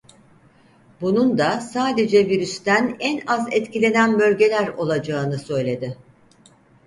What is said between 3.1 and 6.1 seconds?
az etkilenen bölgeler" olacağını söyledi.